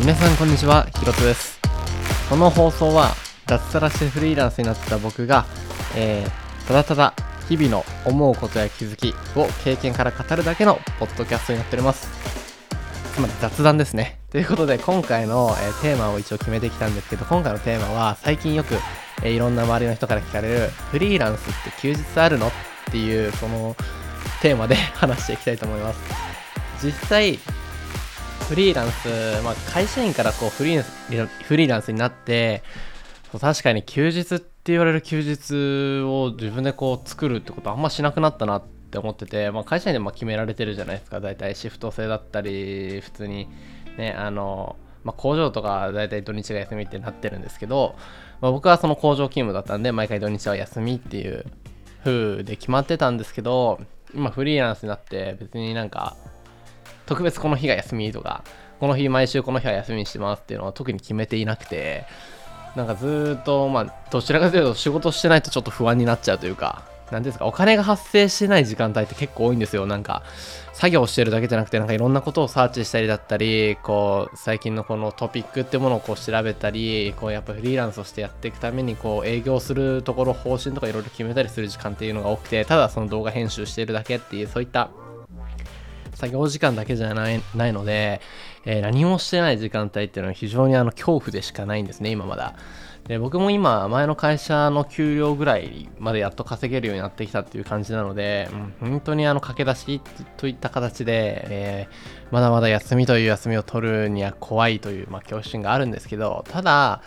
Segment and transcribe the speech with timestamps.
[0.00, 1.60] 皆さんこんにちは、ひろとです。
[2.30, 3.14] この放送は
[3.46, 5.44] 脱サラしてフリーランスになった僕が、
[5.94, 7.14] えー、ただただ
[7.50, 12.08] 日々の思うことや気づきを経験から語るだけのポッドキャストになっております。
[13.14, 14.18] つまり雑談ですね。
[14.30, 18.76] ということで今回の、えーテーマを一応決めてきたんですけど、今回のテーマは最近よく、
[19.22, 22.46] えーいろんな周りの人から聞かれるフリーランスって休日あるの？
[22.48, 22.50] っ
[22.90, 23.76] ていうその
[24.40, 25.98] テーマで 話していきたいと思います。
[26.82, 27.38] 実際
[28.50, 29.08] フリーランス、
[29.44, 32.64] まあ、会社員からこうフリーランスフリーランスになって
[33.30, 41.20] そう確かに休日って言われる休日を自分でこう作るってことあんましなくなったなって思ってて、まあ、会社員でま決められてるじゃないですか。
[41.20, 43.46] 大体シフト制だったり普通に
[43.96, 44.74] ねあの、
[45.04, 47.94] まあ、工場とか大体土日が休みってなってるんですけど、
[48.40, 51.46] まあ、僕はその工場勤務だったんで毎回土日は休みっていう
[52.04, 53.78] 風で決まってたんですけど
[54.12, 56.16] 今フリーランスになって別になんか
[57.10, 58.44] 特別この日が休みとか、
[58.78, 62.04] この日毎週この日は休みにしてますっていうのは特に決めていなくて、
[62.76, 69.86] なんかずーっと、まあ、どちらかというと仕事してないとちょっと不安になっちゃうというか、なんていうんですか、お金が発生してない時間帯って結構多いんですよ。
[69.86, 70.22] なんか、
[70.72, 84.90] 作業してるだけじゃなくて、なんかいろんなことをサーチしたりだったり、こう、最近のこのトピックってものをこう調べたり、こう、やっぱフリーランスをしてやっていくために、こう、営業するところ、方針とかいろいろ決めたりする時間っていうのが多くて、ただその動画編集してるだけっていう、そういった
[86.20, 88.20] 作業時間だけじゃないないので、
[88.66, 92.54] えー何もしてない時間帯っていうのは非常にあの恐怖でしかないんですね、今まだ。
[93.08, 100.00] で僕も今、前の会社の給料ぐらいまでやっと稼げるようになってきたっていう感じなので、うん本当にあの駆け出し
[100.36, 101.94] といった形で、えー
[102.30, 107.02] まだまだ休みという休みを取るには怖いという、まあ、恐怖心があるんですけど、ただ、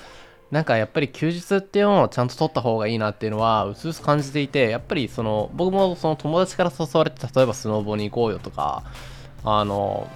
[0.54, 8.84] なんかやっぱり休日っていうのをちゃんと取った方がいいなっていうのはうすうす感じていてやっぱりその僕もその友達から誘われて例えばスノーボーに行こうよとか
[9.44, 10.08] あの、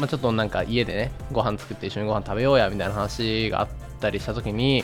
[0.00, 3.68] まあ、ちょっとなんか家でねご飯作って一緒にご飯食べようやみたいな話があっ
[4.00, 4.82] たりした時に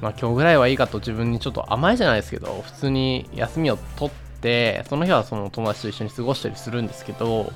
[0.00, 7.52] まあ今日ぐらいはいいかと自分にちょっと甘いじゃないですけど普通に休みを取ってその日はその友達と一緒に過ごしたりするんですけど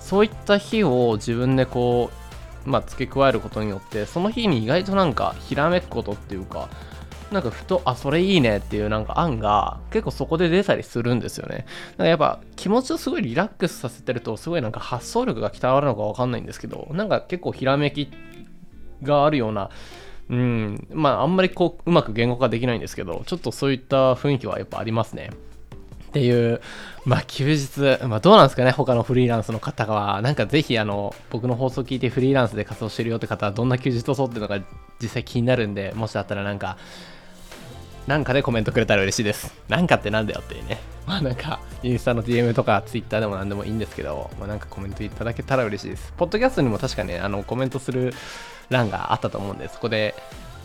[0.00, 2.25] そういった日を自分でこう
[2.66, 6.68] まあ、付け加えることによってその日に意外となんかひらめくことっていうか
[7.30, 11.66] なんかふとあそれいいねっていうなんか案が結構そこで出たりするんですよね。
[11.96, 18.10] だかやっぱ気持ちをすごいリラックスさせてるとすごいなんか発想力が鍛わるのかわかんないんですけどなんか結構ひらめき
[19.02, 19.70] があるような
[20.28, 25.30] うんまああんまりこううまく言語化できないんですけどちょっとそういった雰囲気はやっぱありますね。
[26.16, 26.62] っていう、
[27.04, 34.58] まあ休日、まあどうなんですかね、他のフリーランスの方は、なんかぜひあの、僕の放送聞いてフリーランスで活動してるよって方は、どんな休日を取ってるのか
[35.00, 36.78] 実際気になるんで、もしあったらなんか、
[38.06, 39.52] なんかでコメントくれたら嬉しいです。
[39.68, 40.78] なんかってなんだよっていうね。
[41.06, 46.14] まあなんか、インスタの DM とか Twitter でもなんでもいいんですけど、まあなんかコメントいただけたら嬉しいです。
[46.16, 48.14] ポッドキャストにも確かね、あの、コメントする
[48.70, 50.14] 欄があったと思うんで、そこで、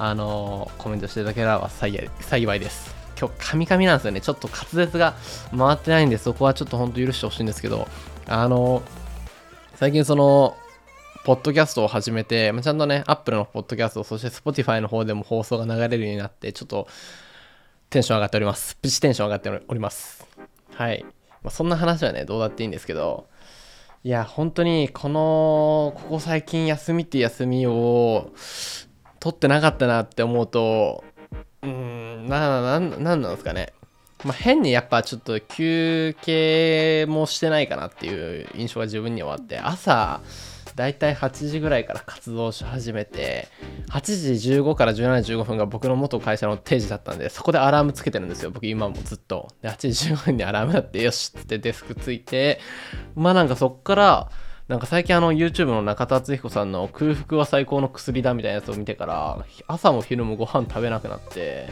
[0.03, 3.00] あのコメントしていただければ幸いです。
[3.21, 4.21] 今日、カミカミなんですよね。
[4.21, 5.13] ちょっと滑舌が
[5.55, 7.87] 回ってないんで、そこはちょっと本当許してほしいんですけど、
[8.27, 8.81] あの
[9.75, 10.57] 最近その、
[11.23, 16.87] ポッドキャストを始めて、まあちゃんとね、Apple のポッドキャスト、そして Spotify の方でも放送が流れるようになって、ちょっと
[17.91, 18.75] テンション上がっております。
[18.77, 20.27] プチテンション上がっております。
[20.73, 21.05] はい。
[21.43, 23.27] まあ、そんな話はね、どうだっていいんですけど、
[24.03, 28.31] いや、本当に、この、ここ最近休みって休みを
[29.19, 31.03] 取ってなかったなって思うと、
[32.39, 33.73] な、なん、なんなんですかね。
[34.23, 40.21] まあ、変にやっぱちょっと休憩もしてないかなっていう印象が自分にはあって、朝、
[40.75, 43.47] だいたい8時ぐらいから活動し始めて、
[43.89, 49.47] 8時15から17時15分が僕の元会社の定時だったんで、そこでアラームつけてるんですよ、僕今もずっと。
[49.61, 52.59] で、8時15分にアラームだって、よしっつってデスクついて、
[53.15, 54.29] まあなんかそっから、
[54.67, 61.67] なんか最近あの YouTube の中田敦彦さんの空腹は最高の薬だみたいなやつを見てから、朝も昼もご飯食べなくなって、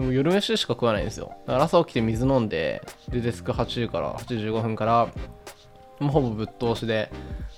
[0.00, 1.32] も夜飯しか食わないんですよ。
[1.46, 5.08] だから朝起きて水飲んで、で、デスク8時から、8時15分から、
[6.02, 7.10] もうほぼぶっ通しで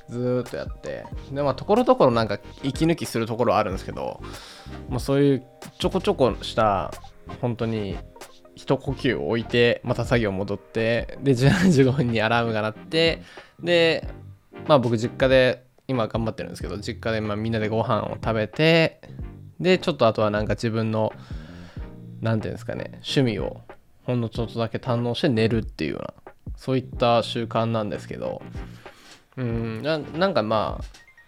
[0.08, 4.20] ずーっとやってでまあところどころなんか息抜きするところはあるんですけど、
[4.88, 5.46] まあ、そういう
[5.78, 6.92] ちょこちょこした
[7.40, 7.96] 本当に
[8.54, 13.22] 一呼吸を置いてまた作業戻ってで17時15分にアラームが鳴って
[13.62, 14.06] で
[14.68, 19.00] まあ僕実家で今頑張ってるんですけど実家でまあみんなでご飯を食べて
[19.58, 21.12] でちょっとあとはなんか自分の
[22.24, 23.60] なんていうんですかね趣味を
[24.04, 28.40] ほんのちょっとだけ堪能して寝るっていうようなそういった習慣なんですけど
[29.36, 30.80] うんなんかま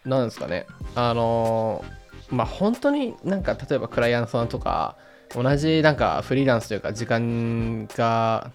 [0.05, 1.85] あなんですかねあの
[2.31, 4.97] まあ本当になんか例えばクライアントさんとか
[5.35, 8.51] 同じなんかフリーランスというか時間が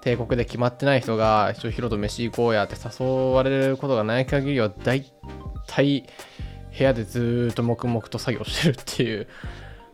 [0.00, 5.04] 帝国で決まってない人が一応ヒロと飯行こうやって誘われることがない限りは大
[5.66, 6.06] 体
[6.76, 9.28] 部屋でずっと黙々と作業してるっていう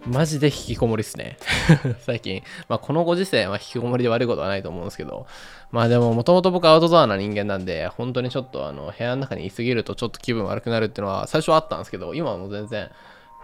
[0.06, 1.38] マジで引きこもりっすね。
[2.00, 2.42] 最近。
[2.68, 5.26] まあこのご時世は引きこもりで悪いことはないと思うんですけど。
[5.70, 12.90] まあでももともと僕アウトドアな人間なんで本当にちょっとあの部屋の中にいすぎるとちょっと気分悪くなるっていうのは最初はあったんですけど今はもう全然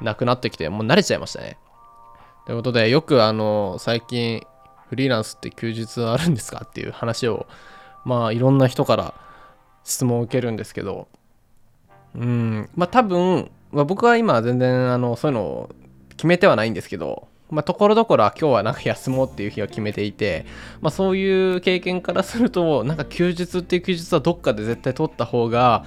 [0.00, 1.58] なくなってきてもう慣れちゃいましたね。
[2.46, 4.46] ということでよくあの最近
[4.88, 7.46] フリーランスって休日あるんですかっていう話を
[8.04, 9.14] まあいろんな人から
[9.82, 11.08] 質問を受けるんですけど。
[12.14, 12.70] うん。
[12.74, 15.70] まあ多分、まあ、僕は今全然あのそういうのを
[16.24, 20.46] 決めてはないんですけどまあ、ところどころは今日はなんか休もうっていう日を決めていて、
[20.80, 25.84] まあ、そういう経験からするとなんか休日っていう休日はどっかで絶対取った方が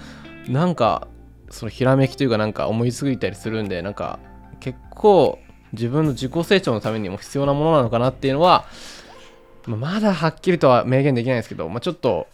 [0.48, 1.08] なんか
[1.50, 4.20] そのひらめきというかなんか思いついたりするんでなんか
[4.60, 5.40] 結構
[5.74, 8.66] 自分の自己成長のためにも必要なものなのかなっていうのは、
[9.66, 12.28] まあ、まだはっきりとは明言できないですけど、まあ、ちょっと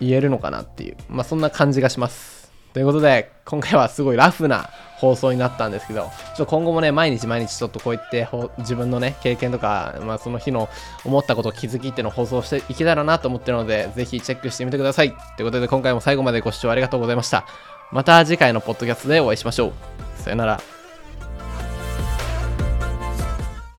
[0.00, 2.41] 言えるのかなっていう、まあ、そんな感じがします。
[2.72, 8.28] ということで、今回はすごいラフな放送になったんですけど、ちょっと今後もね、毎日毎日ちょっとこういって
[8.58, 10.68] 自分のね、経験とか、まあその日の
[11.04, 15.12] 思ったこと、気づきっていうのを放送していけたらなと思ってるので、ぜひチェックしてみてください。
[15.36, 17.44] ということで、今回も最後までご視聴ありがとうございました。
[17.90, 19.72] また次回のポッドキャストでお会いしましょう。
[20.22, 20.81] さよなら。